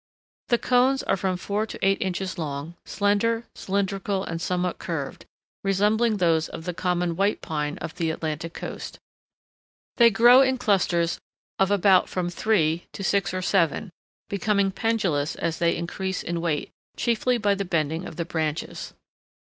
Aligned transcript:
The 0.47 0.57
cones 0.57 1.03
are 1.03 1.15
from 1.15 1.37
four 1.37 1.67
to 1.67 1.77
eight 1.85 2.01
inches 2.01 2.39
long, 2.39 2.73
slender, 2.85 3.45
cylindrical, 3.53 4.23
and 4.23 4.41
somewhat 4.41 4.79
curved, 4.79 5.25
resembling 5.63 6.17
those 6.17 6.49
of 6.49 6.63
the 6.65 6.73
common 6.73 7.15
White 7.15 7.43
Pine 7.43 7.77
of 7.77 7.93
the 7.93 8.09
Atlantic 8.09 8.55
coast. 8.55 8.97
They 9.97 10.09
grow 10.09 10.41
in 10.41 10.57
clusters 10.57 11.19
of 11.59 11.69
about 11.69 12.09
from 12.09 12.31
three 12.31 12.87
to 12.93 13.03
six 13.03 13.31
or 13.31 13.43
seven, 13.43 13.91
becoming 14.27 14.71
pendulous 14.71 15.35
as 15.35 15.59
they 15.59 15.75
increase 15.77 16.23
in 16.23 16.41
weight, 16.41 16.71
chiefly 16.97 17.37
by 17.37 17.53
the 17.53 17.63
bending 17.63 18.07
of 18.07 18.15
the 18.15 18.25
branches. 18.25 18.95